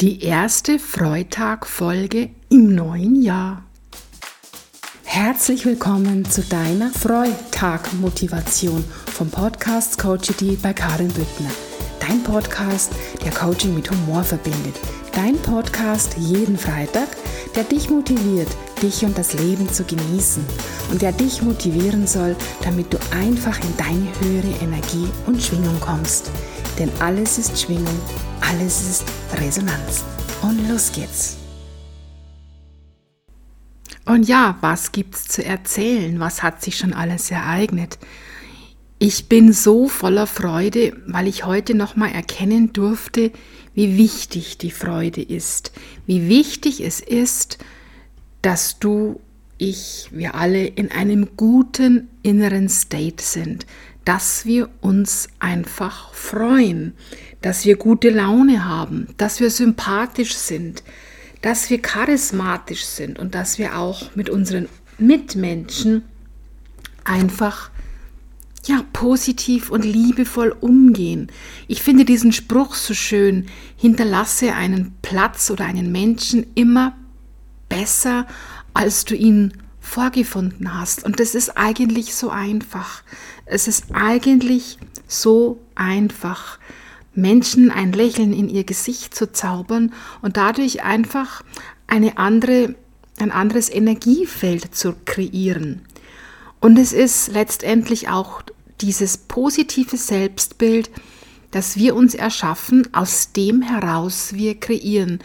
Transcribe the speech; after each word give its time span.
Die 0.00 0.22
erste 0.22 0.78
Freitag-Folge 0.78 2.30
im 2.50 2.72
neuen 2.72 3.20
Jahr. 3.20 3.64
Herzlich 5.02 5.66
willkommen 5.66 6.24
zu 6.24 6.42
deiner 6.42 6.90
Freitag-Motivation 6.90 8.84
vom 9.12 9.28
Podcast 9.28 9.98
Coachity 9.98 10.56
bei 10.62 10.72
Karin 10.72 11.08
Büttner. 11.08 11.50
Dein 11.98 12.22
Podcast, 12.22 12.92
der 13.24 13.32
Coaching 13.32 13.74
mit 13.74 13.90
Humor 13.90 14.22
verbindet. 14.22 14.76
Dein 15.12 15.36
Podcast 15.38 16.16
jeden 16.16 16.56
Freitag, 16.56 17.08
der 17.56 17.64
dich 17.64 17.90
motiviert, 17.90 18.48
dich 18.80 19.04
und 19.04 19.18
das 19.18 19.32
Leben 19.32 19.68
zu 19.68 19.82
genießen 19.82 20.44
und 20.92 21.02
der 21.02 21.10
dich 21.10 21.42
motivieren 21.42 22.06
soll, 22.06 22.36
damit 22.62 22.94
du 22.94 22.98
einfach 23.10 23.58
in 23.64 23.76
deine 23.76 24.06
höhere 24.20 24.62
Energie 24.62 25.08
und 25.26 25.42
Schwingung 25.42 25.80
kommst. 25.80 26.30
Denn 26.78 26.90
alles 27.00 27.38
ist 27.38 27.60
Schwingung 27.60 27.98
alles 28.48 28.80
ist 28.88 29.04
Resonanz. 29.40 30.04
Und 30.42 30.68
los 30.68 30.90
geht's. 30.92 31.36
Und 34.06 34.26
ja, 34.26 34.56
was 34.62 34.92
gibt's 34.92 35.24
zu 35.24 35.44
erzählen? 35.44 36.18
Was 36.18 36.42
hat 36.42 36.62
sich 36.62 36.78
schon 36.78 36.94
alles 36.94 37.30
ereignet? 37.30 37.98
Ich 38.98 39.28
bin 39.28 39.52
so 39.52 39.86
voller 39.86 40.26
Freude, 40.26 40.96
weil 41.06 41.26
ich 41.28 41.44
heute 41.44 41.74
nochmal 41.74 42.12
erkennen 42.12 42.72
durfte, 42.72 43.32
wie 43.74 43.98
wichtig 43.98 44.56
die 44.56 44.70
Freude 44.70 45.22
ist. 45.22 45.72
Wie 46.06 46.28
wichtig 46.28 46.80
es 46.80 47.00
ist, 47.00 47.58
dass 48.40 48.78
du, 48.78 49.20
ich, 49.58 50.08
wir 50.10 50.34
alle 50.34 50.66
in 50.66 50.90
einem 50.90 51.36
guten 51.36 52.08
inneren 52.22 52.68
State 52.70 53.22
sind, 53.22 53.66
dass 54.08 54.46
wir 54.46 54.70
uns 54.80 55.28
einfach 55.38 56.14
freuen, 56.14 56.94
dass 57.42 57.66
wir 57.66 57.76
gute 57.76 58.08
Laune 58.08 58.64
haben, 58.64 59.08
dass 59.18 59.38
wir 59.38 59.50
sympathisch 59.50 60.34
sind, 60.34 60.82
dass 61.42 61.68
wir 61.68 61.82
charismatisch 61.82 62.86
sind 62.86 63.18
und 63.18 63.34
dass 63.34 63.58
wir 63.58 63.76
auch 63.76 64.16
mit 64.16 64.30
unseren 64.30 64.66
Mitmenschen 64.96 66.04
einfach 67.04 67.70
ja, 68.64 68.82
positiv 68.94 69.68
und 69.68 69.84
liebevoll 69.84 70.56
umgehen. 70.58 71.30
Ich 71.66 71.82
finde 71.82 72.06
diesen 72.06 72.32
Spruch 72.32 72.76
so 72.76 72.94
schön, 72.94 73.44
hinterlasse 73.76 74.54
einen 74.54 74.96
Platz 75.02 75.50
oder 75.50 75.66
einen 75.66 75.92
Menschen 75.92 76.46
immer 76.54 76.96
besser, 77.68 78.26
als 78.72 79.04
du 79.04 79.14
ihn 79.14 79.52
vorgefunden 79.88 80.78
hast. 80.78 81.04
Und 81.04 81.18
das 81.20 81.34
ist 81.34 81.56
eigentlich 81.56 82.14
so 82.14 82.30
einfach. 82.30 83.02
Es 83.50 83.66
ist 83.66 83.86
eigentlich 83.92 84.78
so 85.06 85.58
einfach. 85.74 86.58
Menschen 87.14 87.70
ein 87.70 87.92
Lächeln 87.92 88.32
in 88.32 88.48
ihr 88.48 88.64
Gesicht 88.64 89.14
zu 89.14 89.32
zaubern 89.32 89.92
und 90.22 90.36
dadurch 90.36 90.84
einfach 90.84 91.42
eine 91.86 92.18
andere, 92.18 92.76
ein 93.18 93.32
anderes 93.32 93.70
Energiefeld 93.70 94.74
zu 94.74 94.94
kreieren. 95.04 95.80
Und 96.60 96.78
es 96.78 96.92
ist 96.92 97.32
letztendlich 97.32 98.08
auch 98.08 98.42
dieses 98.80 99.16
positive 99.16 99.96
Selbstbild, 99.96 100.90
das 101.50 101.76
wir 101.76 101.96
uns 101.96 102.14
erschaffen, 102.14 102.86
aus 102.92 103.32
dem 103.32 103.62
heraus 103.62 104.34
wir 104.34 104.60
kreieren. 104.60 105.20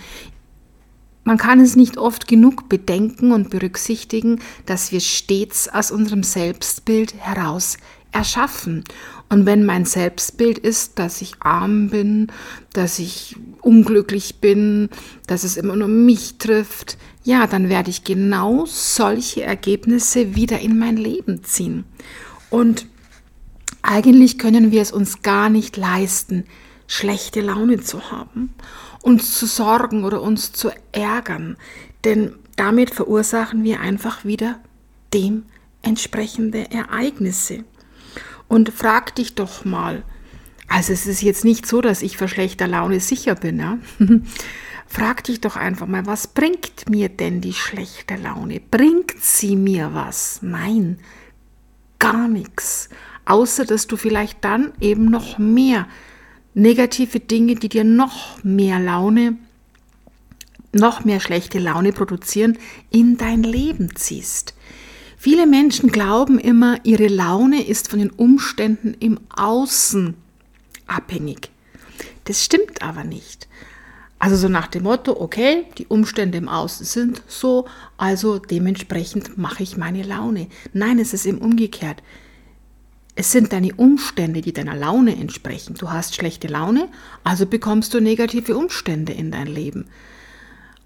Man 1.25 1.37
kann 1.37 1.59
es 1.59 1.75
nicht 1.75 1.97
oft 1.97 2.27
genug 2.27 2.69
bedenken 2.69 3.31
und 3.31 3.49
berücksichtigen, 3.49 4.41
dass 4.65 4.91
wir 4.91 4.99
stets 4.99 5.69
aus 5.69 5.91
unserem 5.91 6.23
Selbstbild 6.23 7.13
heraus 7.17 7.77
erschaffen. 8.13 8.83
Und 9.29 9.45
wenn 9.45 9.65
mein 9.65 9.85
Selbstbild 9.85 10.57
ist, 10.57 10.99
dass 10.99 11.21
ich 11.21 11.35
arm 11.39 11.89
bin, 11.89 12.31
dass 12.73 12.99
ich 12.99 13.35
unglücklich 13.61 14.35
bin, 14.39 14.89
dass 15.27 15.43
es 15.43 15.57
immer 15.57 15.75
nur 15.75 15.87
mich 15.87 16.37
trifft, 16.37 16.97
ja, 17.23 17.47
dann 17.47 17.69
werde 17.69 17.89
ich 17.89 18.03
genau 18.03 18.65
solche 18.65 19.43
Ergebnisse 19.43 20.35
wieder 20.35 20.59
in 20.59 20.77
mein 20.77 20.97
Leben 20.97 21.43
ziehen. 21.43 21.85
Und 22.49 22.85
eigentlich 23.81 24.37
können 24.37 24.71
wir 24.71 24.81
es 24.81 24.91
uns 24.91 25.21
gar 25.21 25.49
nicht 25.49 25.77
leisten, 25.77 26.45
schlechte 26.87 27.41
Laune 27.41 27.81
zu 27.81 28.11
haben, 28.11 28.53
uns 29.01 29.37
zu 29.37 29.45
sorgen 29.45 30.03
oder 30.03 30.21
uns 30.21 30.51
zu 30.51 30.69
ärgern, 30.91 31.57
denn 32.03 32.33
damit 32.55 32.91
verursachen 32.91 33.63
wir 33.63 33.79
einfach 33.79 34.25
wieder 34.25 34.59
dementsprechende 35.13 36.69
Ereignisse. 36.71 37.63
Und 38.53 38.69
frag 38.69 39.15
dich 39.15 39.33
doch 39.33 39.65
mal, 39.65 40.03
also 40.67 40.93
es 40.93 41.07
ist 41.07 41.23
jetzt 41.23 41.43
nicht 41.43 41.65
so, 41.65 41.81
dass 41.81 42.03
ich 42.03 42.17
für 42.17 42.27
schlechter 42.27 42.67
Laune 42.67 42.99
sicher 42.99 43.33
bin, 43.33 43.57
ja? 43.57 43.79
frag 44.87 45.23
dich 45.23 45.41
doch 45.41 45.55
einfach 45.55 45.87
mal, 45.87 46.05
was 46.05 46.27
bringt 46.27 46.87
mir 46.87 47.09
denn 47.09 47.41
die 47.41 47.53
schlechte 47.53 48.15
Laune? 48.15 48.59
Bringt 48.59 49.15
sie 49.19 49.55
mir 49.55 49.95
was? 49.95 50.41
Nein, 50.43 50.99
gar 51.97 52.27
nichts. 52.27 52.89
Außer 53.25 53.65
dass 53.65 53.87
du 53.87 53.97
vielleicht 53.97 54.45
dann 54.45 54.71
eben 54.79 55.05
noch 55.05 55.39
mehr 55.39 55.87
negative 56.53 57.21
Dinge, 57.21 57.55
die 57.55 57.69
dir 57.69 57.83
noch 57.83 58.43
mehr 58.43 58.79
Laune, 58.79 59.35
noch 60.73 61.05
mehr 61.05 61.21
schlechte 61.21 61.57
Laune 61.57 61.91
produzieren, 61.91 62.59
in 62.91 63.17
dein 63.17 63.41
Leben 63.41 63.95
ziehst. 63.95 64.53
Viele 65.23 65.47
Menschen 65.47 65.89
glauben 65.89 66.37
immer, 66.37 66.81
ihre 66.83 67.07
Laune 67.07 67.65
ist 67.65 67.89
von 67.89 67.99
den 67.99 68.09
Umständen 68.09 68.93
im 68.99 69.21
Außen 69.33 70.15
abhängig. 70.85 71.49
Das 72.25 72.43
stimmt 72.43 72.81
aber 72.81 73.05
nicht. 73.05 73.47
Also 74.19 74.35
so 74.35 74.49
nach 74.49 74.67
dem 74.67 74.83
Motto, 74.83 75.17
okay, 75.17 75.63
die 75.77 75.87
Umstände 75.87 76.37
im 76.37 76.49
Außen 76.49 76.85
sind 76.85 77.21
so, 77.25 77.67
also 77.95 78.37
dementsprechend 78.37 79.37
mache 79.37 79.63
ich 79.63 79.77
meine 79.77 80.03
Laune. 80.03 80.47
Nein, 80.73 80.99
es 80.99 81.13
ist 81.13 81.25
eben 81.25 81.37
umgekehrt. 81.37 82.03
Es 83.15 83.31
sind 83.31 83.53
deine 83.53 83.73
Umstände, 83.75 84.41
die 84.41 84.51
deiner 84.51 84.75
Laune 84.75 85.15
entsprechen. 85.15 85.75
Du 85.75 85.89
hast 85.89 86.15
schlechte 86.15 86.49
Laune, 86.49 86.89
also 87.23 87.45
bekommst 87.45 87.93
du 87.93 88.01
negative 88.01 88.57
Umstände 88.57 89.13
in 89.13 89.31
dein 89.31 89.47
Leben. 89.47 89.85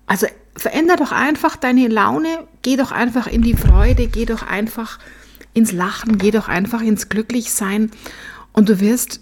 Also 0.06 0.28
veränder 0.58 0.96
doch 0.96 1.12
einfach 1.12 1.56
deine 1.56 1.88
Laune, 1.88 2.48
geh 2.62 2.76
doch 2.76 2.92
einfach 2.92 3.28
in 3.28 3.42
die 3.42 3.56
Freude, 3.56 4.08
geh 4.08 4.26
doch 4.26 4.44
einfach 4.44 5.00
ins 5.54 5.72
Lachen, 5.72 6.18
geh 6.18 6.32
doch 6.32 6.48
einfach 6.48 6.82
ins 6.82 7.10
Glücklichsein 7.10 7.92
und 8.54 8.70
du 8.70 8.80
wirst 8.80 9.22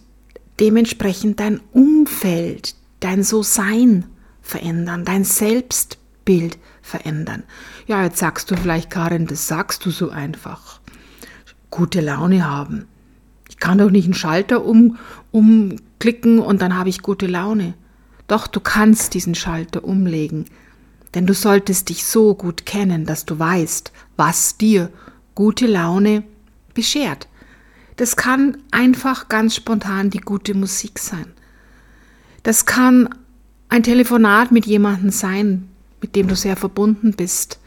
dementsprechend 0.60 1.40
dein 1.40 1.60
Umfeld, 1.72 2.76
dein 3.00 3.24
So-Sein 3.24 4.06
verändern, 4.42 5.06
dein 5.06 5.24
Selbstbild 5.24 6.58
verändern. 6.82 7.44
Ja, 7.88 8.04
jetzt 8.04 8.20
sagst 8.20 8.50
du 8.52 8.56
vielleicht, 8.56 8.90
Karin, 8.90 9.28
das 9.28 9.48
sagst 9.48 9.86
du 9.86 9.92
so 9.92 10.10
einfach. 10.10 10.80
Gute 11.70 12.02
Laune 12.02 12.50
haben. 12.50 12.88
Ich 13.50 13.58
kann 13.58 13.78
doch 13.78 13.90
nicht 13.90 14.06
einen 14.06 14.14
Schalter 14.14 14.66
um, 14.66 14.98
umklicken 15.32 16.40
und 16.40 16.62
dann 16.62 16.78
habe 16.78 16.90
ich 16.90 17.02
gute 17.02 17.28
Laune. 17.28 17.74
Doch, 18.28 18.48
du 18.48 18.60
kannst 18.60 19.14
diesen 19.14 19.36
Schalter 19.36 19.84
umlegen. 19.84 20.46
Denn 21.16 21.26
du 21.26 21.34
solltest 21.34 21.90
dich 21.90 22.06
so 22.06 22.36
gut 22.36 22.66
kennen, 22.66 23.06
dass 23.06 23.26
du 23.26 23.40
weißt, 23.40 23.92
was 24.18 24.58
dir 24.58 24.92
gute 25.34 25.66
Laune 25.66 26.24
beschert. 26.74 27.28
Das 27.96 28.18
kann 28.18 28.58
einfach 28.72 29.30
ganz 29.30 29.56
spontan 29.56 30.10
die 30.10 30.20
gute 30.20 30.54
Musik 30.54 31.00
sein. 31.00 31.32
Das 32.44 32.66
kann 32.66 33.10
ein 33.70 33.84
Telefonat 33.84 34.52
mit 34.52 34.66
jemandem 34.66 35.10
sein, 35.10 35.70
mit 36.02 36.16
dem 36.16 36.28
du 36.28 36.36
sehr 36.36 36.58
verbunden 36.58 37.14
bist. 37.14 37.60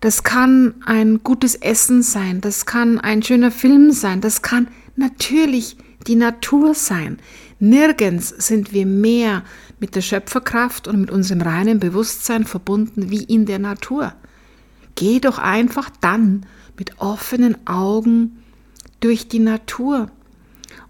Das 0.00 0.22
kann 0.22 0.74
ein 0.86 1.22
gutes 1.22 1.56
Essen 1.56 2.02
sein, 2.02 2.40
das 2.40 2.64
kann 2.64 2.98
ein 2.98 3.22
schöner 3.22 3.50
Film 3.50 3.92
sein, 3.92 4.22
das 4.22 4.40
kann 4.40 4.68
natürlich 4.96 5.76
die 6.06 6.16
Natur 6.16 6.74
sein. 6.74 7.18
Nirgends 7.58 8.28
sind 8.28 8.72
wir 8.72 8.86
mehr 8.86 9.44
mit 9.78 9.94
der 9.94 10.00
Schöpferkraft 10.00 10.88
und 10.88 11.00
mit 11.00 11.10
unserem 11.10 11.42
reinen 11.42 11.78
Bewusstsein 11.78 12.44
verbunden 12.44 13.10
wie 13.10 13.24
in 13.24 13.46
der 13.46 13.58
Natur. 13.58 14.14
Geh 14.94 15.20
doch 15.20 15.38
einfach 15.38 15.90
dann 16.00 16.46
mit 16.76 17.00
offenen 17.00 17.66
Augen 17.66 18.42
durch 19.00 19.28
die 19.28 19.38
Natur 19.38 20.10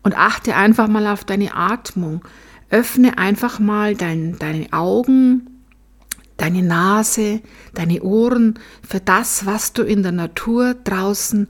und 0.02 0.17
achte 0.17 0.56
einfach 0.56 0.88
mal 0.88 1.06
auf 1.06 1.25
deine 1.25 1.55
Atmung. 1.55 2.23
Öffne 2.70 3.19
einfach 3.19 3.58
mal 3.58 3.96
dein, 3.96 4.38
deine 4.38 4.73
Augen, 4.73 5.50
deine 6.37 6.62
Nase, 6.62 7.40
deine 7.75 8.02
Ohren 8.02 8.58
für 8.87 9.00
das, 9.00 9.44
was 9.46 9.73
du 9.73 9.82
in 9.82 10.02
der 10.02 10.12
Natur 10.12 10.75
draußen 10.75 11.49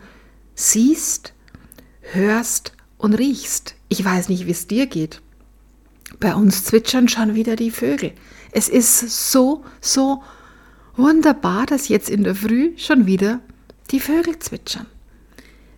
siehst, 0.55 1.35
hörst 2.01 2.73
und 3.01 3.15
riechst. 3.15 3.75
Ich 3.89 4.05
weiß 4.05 4.29
nicht, 4.29 4.47
wie 4.47 4.53
es 4.53 4.67
dir 4.67 4.87
geht. 4.87 5.21
Bei 6.19 6.35
uns 6.35 6.65
zwitschern 6.65 7.09
schon 7.09 7.35
wieder 7.35 7.57
die 7.57 7.71
Vögel. 7.71 8.13
Es 8.53 8.69
ist 8.69 9.33
so, 9.33 9.65
so 9.81 10.23
wunderbar, 10.97 11.67
dass 11.67 11.89
jetzt 11.89 12.11
in 12.11 12.25
der 12.25 12.35
Früh 12.35 12.73
schon 12.77 13.07
wieder 13.07 13.41
die 13.91 14.01
Vögel 14.01 14.39
zwitschern. 14.39 14.87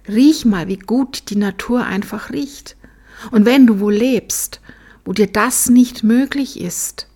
Riech 0.08 0.44
mal, 0.44 0.68
wie 0.68 0.78
gut 0.78 1.30
die 1.30 1.36
Natur 1.36 1.84
einfach 1.84 2.30
riecht. 2.30 2.76
Und 3.30 3.44
wenn 3.44 3.66
du 3.66 3.78
wo 3.78 3.88
lebst, 3.88 4.60
wo 5.04 5.12
dir 5.12 5.28
das 5.28 5.68
nicht 5.68 6.02
möglich 6.02 6.60
ist, 6.60 7.06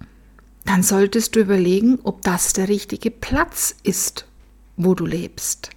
dann 0.64 0.82
solltest 0.82 1.34
du 1.34 1.40
überlegen, 1.40 1.98
ob 2.02 2.22
das 2.22 2.52
der 2.52 2.68
richtige 2.68 3.10
Platz 3.10 3.74
ist, 3.82 4.26
wo 4.76 4.94
du 4.94 5.04
lebst. 5.04 5.70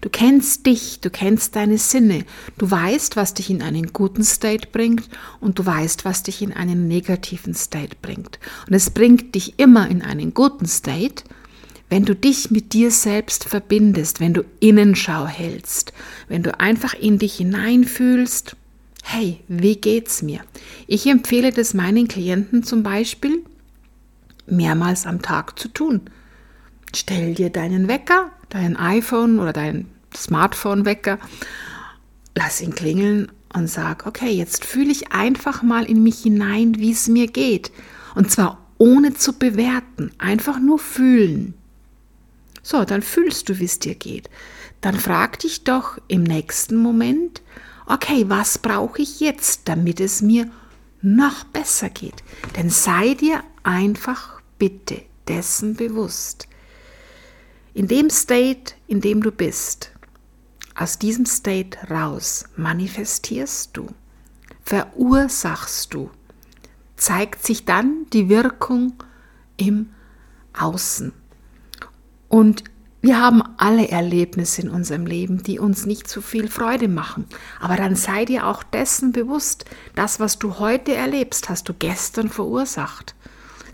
Du 0.00 0.08
kennst 0.08 0.66
dich, 0.66 1.00
du 1.00 1.10
kennst 1.10 1.56
deine 1.56 1.78
Sinne, 1.78 2.24
du 2.58 2.70
weißt, 2.70 3.16
was 3.16 3.34
dich 3.34 3.50
in 3.50 3.62
einen 3.62 3.92
guten 3.92 4.24
State 4.24 4.68
bringt 4.72 5.08
und 5.40 5.58
du 5.58 5.66
weißt, 5.66 6.04
was 6.04 6.22
dich 6.22 6.42
in 6.42 6.52
einen 6.52 6.88
negativen 6.88 7.54
State 7.54 7.96
bringt. 8.00 8.38
Und 8.66 8.74
es 8.74 8.90
bringt 8.90 9.34
dich 9.34 9.58
immer 9.58 9.88
in 9.88 10.02
einen 10.02 10.34
guten 10.34 10.66
State, 10.66 11.24
wenn 11.90 12.04
du 12.04 12.14
dich 12.14 12.50
mit 12.50 12.72
dir 12.72 12.90
selbst 12.90 13.44
verbindest, 13.44 14.20
wenn 14.20 14.34
du 14.34 14.44
Innenschau 14.60 15.26
hältst, 15.26 15.92
wenn 16.28 16.42
du 16.42 16.58
einfach 16.58 16.94
in 16.94 17.18
dich 17.18 17.36
hineinfühlst, 17.36 18.56
hey, 19.04 19.40
wie 19.48 19.76
geht's 19.76 20.22
mir? 20.22 20.40
Ich 20.86 21.06
empfehle 21.06 21.52
das 21.52 21.74
meinen 21.74 22.08
Klienten 22.08 22.64
zum 22.64 22.82
Beispiel 22.82 23.44
mehrmals 24.46 25.06
am 25.06 25.22
Tag 25.22 25.58
zu 25.58 25.68
tun. 25.68 26.02
Stell 26.94 27.34
dir 27.34 27.50
deinen 27.50 27.88
Wecker, 27.88 28.30
dein 28.54 28.76
iPhone 28.76 29.40
oder 29.40 29.52
dein 29.52 29.86
Smartphone-Wecker, 30.16 31.18
lass 32.36 32.60
ihn 32.60 32.74
klingeln 32.74 33.32
und 33.52 33.68
sag, 33.68 34.06
okay, 34.06 34.30
jetzt 34.30 34.64
fühle 34.64 34.92
ich 34.92 35.12
einfach 35.12 35.62
mal 35.62 35.84
in 35.84 36.04
mich 36.04 36.22
hinein, 36.22 36.76
wie 36.78 36.92
es 36.92 37.08
mir 37.08 37.26
geht. 37.26 37.72
Und 38.14 38.30
zwar 38.30 38.64
ohne 38.78 39.14
zu 39.14 39.32
bewerten, 39.32 40.12
einfach 40.18 40.60
nur 40.60 40.78
fühlen. 40.78 41.54
So, 42.62 42.84
dann 42.84 43.02
fühlst 43.02 43.48
du, 43.48 43.58
wie 43.58 43.64
es 43.64 43.80
dir 43.80 43.96
geht. 43.96 44.30
Dann 44.80 44.98
frag 44.98 45.40
dich 45.40 45.64
doch 45.64 45.98
im 46.06 46.22
nächsten 46.22 46.76
Moment, 46.76 47.42
okay, 47.86 48.26
was 48.28 48.58
brauche 48.58 49.02
ich 49.02 49.18
jetzt, 49.18 49.62
damit 49.64 49.98
es 49.98 50.22
mir 50.22 50.48
noch 51.02 51.42
besser 51.44 51.90
geht? 51.90 52.22
Denn 52.56 52.70
sei 52.70 53.14
dir 53.14 53.42
einfach 53.64 54.40
bitte 54.58 55.02
dessen 55.26 55.74
bewusst. 55.74 56.46
In 57.74 57.88
dem 57.88 58.08
State, 58.08 58.74
in 58.86 59.00
dem 59.00 59.20
du 59.20 59.32
bist, 59.32 59.90
aus 60.76 60.96
diesem 61.00 61.26
State 61.26 61.76
raus 61.90 62.44
manifestierst 62.56 63.76
du, 63.76 63.88
verursachst 64.62 65.92
du, 65.92 66.08
zeigt 66.96 67.44
sich 67.44 67.64
dann 67.64 68.06
die 68.12 68.28
Wirkung 68.28 68.94
im 69.56 69.90
Außen. 70.56 71.12
Und 72.28 72.62
wir 73.02 73.20
haben 73.20 73.42
alle 73.56 73.88
Erlebnisse 73.88 74.62
in 74.62 74.70
unserem 74.70 75.04
Leben, 75.04 75.42
die 75.42 75.58
uns 75.58 75.84
nicht 75.84 76.06
zu 76.06 76.22
viel 76.22 76.48
Freude 76.48 76.86
machen. 76.86 77.26
Aber 77.60 77.74
dann 77.74 77.96
sei 77.96 78.24
dir 78.24 78.46
auch 78.46 78.62
dessen 78.62 79.10
bewusst, 79.10 79.64
das, 79.96 80.20
was 80.20 80.38
du 80.38 80.60
heute 80.60 80.94
erlebst, 80.94 81.48
hast 81.48 81.68
du 81.68 81.74
gestern 81.74 82.28
verursacht. 82.28 83.16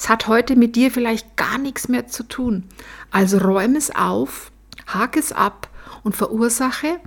Es 0.00 0.08
hat 0.08 0.28
heute 0.28 0.56
mit 0.56 0.76
dir 0.76 0.90
vielleicht 0.90 1.36
gar 1.36 1.58
nichts 1.58 1.86
mehr 1.86 2.06
zu 2.06 2.22
tun. 2.22 2.64
Also 3.10 3.36
räume 3.36 3.76
es 3.76 3.94
auf, 3.94 4.50
hake 4.86 5.20
es 5.20 5.30
ab 5.30 5.68
und 6.02 6.16
verursache 6.16 6.98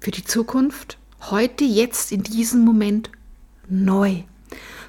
für 0.00 0.10
die 0.10 0.24
Zukunft 0.24 0.98
heute, 1.30 1.62
jetzt, 1.62 2.10
in 2.10 2.24
diesem 2.24 2.64
Moment 2.64 3.10
neu. 3.68 4.24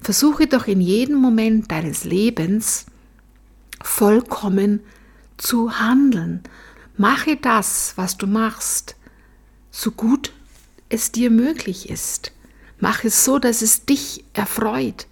Versuche 0.02 0.48
doch 0.48 0.66
in 0.66 0.82
jedem 0.82 1.18
Moment 1.18 1.70
deines 1.70 2.06
Lebens 2.06 2.88
vollkommen 3.84 4.80
zu 5.38 5.80
handeln. 5.80 6.42
Mache 6.98 7.36
das, 7.36 7.94
was 7.98 8.18
du 8.18 8.26
machst, 8.26 8.96
so 9.70 9.92
gut 9.92 10.34
es 10.90 11.12
dir 11.12 11.30
möglich 11.30 11.88
ist. 11.88 12.32
Mach 12.80 13.04
es 13.04 13.24
so, 13.24 13.38
dass 13.38 13.62
es 13.62 13.86
dich 13.86 14.26
erfreut. 14.34 15.06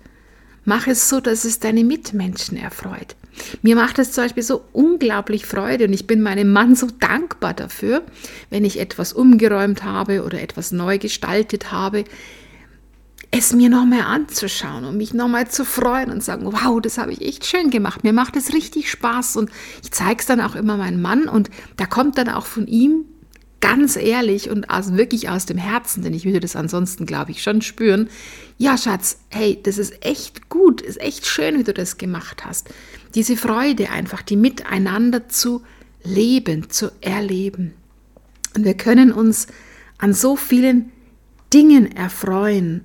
Mach 0.65 0.87
es 0.87 1.07
so, 1.09 1.19
dass 1.19 1.45
es 1.45 1.59
deine 1.59 1.83
Mitmenschen 1.83 2.57
erfreut. 2.57 3.15
Mir 3.61 3.75
macht 3.75 3.99
es 3.99 4.11
zum 4.11 4.23
Beispiel 4.23 4.43
so 4.43 4.63
unglaublich 4.73 5.45
Freude 5.45 5.85
und 5.85 5.93
ich 5.93 6.07
bin 6.07 6.21
meinem 6.21 6.51
Mann 6.51 6.75
so 6.75 6.87
dankbar 6.99 7.53
dafür, 7.53 8.03
wenn 8.49 8.65
ich 8.65 8.79
etwas 8.79 9.13
umgeräumt 9.13 9.83
habe 9.83 10.23
oder 10.23 10.41
etwas 10.41 10.71
neu 10.71 10.97
gestaltet 10.97 11.71
habe, 11.71 12.05
es 13.31 13.53
mir 13.53 13.69
nochmal 13.69 14.01
anzuschauen 14.01 14.85
und 14.85 14.97
mich 14.97 15.13
nochmal 15.13 15.47
zu 15.49 15.65
freuen 15.65 16.09
und 16.09 16.23
sagen, 16.23 16.45
wow, 16.45 16.79
das 16.81 16.97
habe 16.97 17.11
ich 17.11 17.21
echt 17.21 17.45
schön 17.45 17.69
gemacht. 17.69 18.03
Mir 18.03 18.13
macht 18.13 18.37
es 18.37 18.53
richtig 18.53 18.89
Spaß 18.89 19.35
und 19.35 19.49
ich 19.83 19.91
zeige 19.91 20.19
es 20.19 20.25
dann 20.25 20.39
auch 20.39 20.55
immer 20.55 20.77
meinem 20.77 21.01
Mann 21.01 21.27
und 21.27 21.49
da 21.75 21.85
kommt 21.85 22.17
dann 22.17 22.29
auch 22.29 22.45
von 22.45 22.67
ihm 22.67 23.05
ganz 23.65 23.95
ehrlich 23.95 24.51
und 24.51 24.69
aus, 24.69 24.93
wirklich 24.93 25.27
aus 25.27 25.47
dem 25.47 25.57
Herzen, 25.57 26.03
denn 26.03 26.13
ich 26.13 26.23
würde 26.23 26.39
das 26.39 26.55
ansonsten, 26.55 27.07
glaube 27.07 27.31
ich, 27.31 27.41
schon 27.41 27.63
spüren. 27.63 28.09
Ja, 28.59 28.77
Schatz, 28.77 29.17
hey, 29.29 29.59
das 29.63 29.79
ist 29.79 30.05
echt 30.05 30.49
gut, 30.49 30.81
ist 30.81 31.01
echt 31.01 31.25
schön, 31.25 31.57
wie 31.57 31.63
du 31.63 31.73
das 31.73 31.97
gemacht 31.97 32.45
hast. 32.45 32.69
Diese 33.15 33.35
Freude 33.35 33.89
einfach, 33.89 34.21
die 34.21 34.35
miteinander 34.35 35.29
zu 35.29 35.63
leben, 36.03 36.69
zu 36.69 36.91
erleben. 37.01 37.73
Und 38.55 38.65
wir 38.65 38.75
können 38.75 39.11
uns 39.11 39.47
an 39.97 40.13
so 40.13 40.35
vielen 40.35 40.91
Dingen 41.51 41.91
erfreuen. 41.91 42.81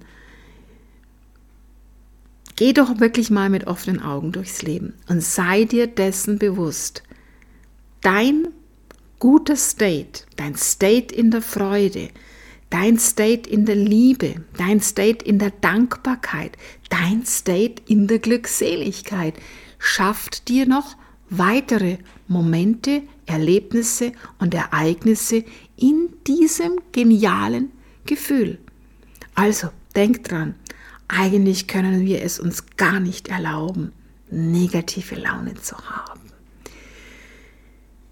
Geh 2.56 2.72
doch 2.72 3.00
wirklich 3.00 3.30
mal 3.30 3.50
mit 3.50 3.66
offenen 3.66 4.00
Augen 4.00 4.32
durchs 4.32 4.62
Leben 4.62 4.94
und 5.10 5.22
sei 5.22 5.64
dir 5.64 5.88
dessen 5.88 6.38
bewusst. 6.38 7.02
Dein 8.00 8.48
guter 9.20 9.54
State, 9.54 10.24
dein 10.34 10.56
State 10.56 11.14
in 11.14 11.30
der 11.30 11.42
Freude, 11.42 12.08
dein 12.70 12.98
State 12.98 13.48
in 13.48 13.66
der 13.66 13.76
Liebe, 13.76 14.42
dein 14.56 14.80
State 14.80 15.24
in 15.24 15.38
der 15.38 15.52
Dankbarkeit, 15.52 16.56
dein 16.88 17.24
State 17.24 17.82
in 17.86 18.08
der 18.08 18.18
Glückseligkeit 18.18 19.34
schafft 19.78 20.48
dir 20.48 20.66
noch 20.66 20.96
weitere 21.28 21.98
Momente, 22.26 23.02
Erlebnisse 23.26 24.12
und 24.38 24.54
Ereignisse 24.54 25.44
in 25.76 26.08
diesem 26.26 26.80
genialen 26.90 27.70
Gefühl. 28.06 28.58
Also, 29.34 29.68
denk 29.94 30.24
dran, 30.24 30.54
eigentlich 31.08 31.68
können 31.68 32.04
wir 32.06 32.22
es 32.22 32.40
uns 32.40 32.66
gar 32.76 33.00
nicht 33.00 33.28
erlauben, 33.28 33.92
negative 34.30 35.14
Laune 35.14 35.54
zu 35.54 35.76
haben. 35.76 36.20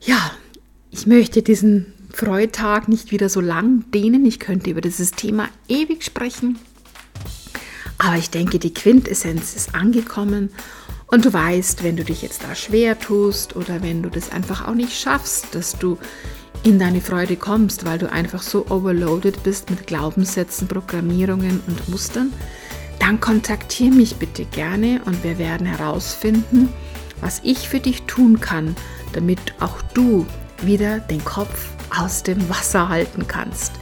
Ja, 0.00 0.32
ich 0.98 1.06
möchte 1.06 1.42
diesen 1.42 1.86
Freitag 2.12 2.88
nicht 2.88 3.12
wieder 3.12 3.28
so 3.28 3.40
lang 3.40 3.84
dehnen. 3.94 4.26
Ich 4.26 4.40
könnte 4.40 4.70
über 4.70 4.80
dieses 4.80 5.12
Thema 5.12 5.48
ewig 5.68 6.02
sprechen. 6.02 6.58
Aber 7.98 8.16
ich 8.16 8.30
denke, 8.30 8.58
die 8.58 8.74
Quintessenz 8.74 9.54
ist 9.54 9.76
angekommen. 9.76 10.50
Und 11.06 11.24
du 11.24 11.32
weißt, 11.32 11.84
wenn 11.84 11.94
du 11.94 12.02
dich 12.02 12.22
jetzt 12.22 12.42
da 12.42 12.56
schwer 12.56 12.98
tust 12.98 13.54
oder 13.54 13.80
wenn 13.80 14.02
du 14.02 14.10
das 14.10 14.32
einfach 14.32 14.66
auch 14.66 14.74
nicht 14.74 14.92
schaffst, 14.92 15.54
dass 15.54 15.78
du 15.78 15.98
in 16.64 16.80
deine 16.80 17.00
Freude 17.00 17.36
kommst, 17.36 17.86
weil 17.86 18.00
du 18.00 18.10
einfach 18.10 18.42
so 18.42 18.66
overloaded 18.68 19.44
bist 19.44 19.70
mit 19.70 19.86
Glaubenssätzen, 19.86 20.66
Programmierungen 20.66 21.60
und 21.68 21.88
Mustern, 21.88 22.32
dann 22.98 23.20
kontaktiere 23.20 23.94
mich 23.94 24.16
bitte 24.16 24.46
gerne 24.46 25.00
und 25.04 25.22
wir 25.22 25.38
werden 25.38 25.64
herausfinden, 25.64 26.68
was 27.20 27.40
ich 27.44 27.68
für 27.68 27.78
dich 27.78 28.02
tun 28.02 28.40
kann, 28.40 28.74
damit 29.12 29.38
auch 29.60 29.80
du 29.94 30.26
wieder 30.62 31.00
den 31.00 31.24
Kopf 31.24 31.70
aus 31.96 32.22
dem 32.22 32.48
Wasser 32.48 32.88
halten 32.88 33.26
kannst. 33.26 33.72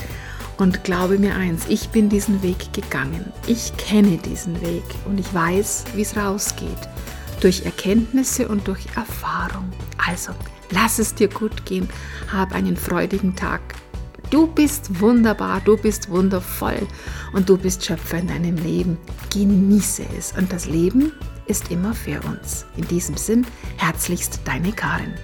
Und 0.58 0.84
glaube 0.84 1.18
mir 1.18 1.34
eins, 1.34 1.66
ich 1.68 1.90
bin 1.90 2.08
diesen 2.08 2.42
Weg 2.42 2.72
gegangen. 2.72 3.32
Ich 3.46 3.76
kenne 3.76 4.16
diesen 4.16 4.60
Weg 4.62 4.84
und 5.04 5.20
ich 5.20 5.34
weiß, 5.34 5.84
wie 5.94 6.02
es 6.02 6.16
rausgeht. 6.16 6.68
Durch 7.40 7.66
Erkenntnisse 7.66 8.48
und 8.48 8.66
durch 8.66 8.86
Erfahrung. 8.96 9.70
Also, 9.98 10.32
lass 10.70 10.98
es 10.98 11.14
dir 11.14 11.28
gut 11.28 11.66
gehen. 11.66 11.88
Hab 12.32 12.52
einen 12.52 12.76
freudigen 12.76 13.36
Tag. 13.36 13.60
Du 14.30 14.46
bist 14.46 15.00
wunderbar, 15.00 15.60
du 15.60 15.76
bist 15.76 16.08
wundervoll 16.10 16.88
und 17.32 17.48
du 17.48 17.56
bist 17.56 17.84
Schöpfer 17.84 18.18
in 18.18 18.26
deinem 18.26 18.56
Leben. 18.56 18.96
Genieße 19.32 20.04
es 20.18 20.32
und 20.32 20.52
das 20.52 20.66
Leben 20.66 21.12
ist 21.46 21.70
immer 21.70 21.94
für 21.94 22.20
uns. 22.22 22.64
In 22.76 22.88
diesem 22.88 23.16
Sinn, 23.16 23.46
herzlichst 23.76 24.40
deine 24.44 24.72
Karin. 24.72 25.14